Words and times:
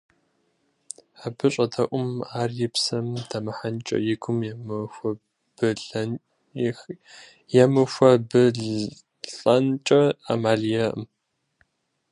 Абы 1.25 1.45
щӀэдэӀум 1.53 2.09
ар 2.39 2.49
и 2.65 2.67
псэм 2.73 3.07
дэмыхьэнкӀэ, 3.29 3.97
и 4.13 4.15
гум 4.21 4.39
емыхуэбылӀэнкӀэ 7.61 10.01
Ӏэмал 10.27 10.61
иӀэкъым. 10.75 11.05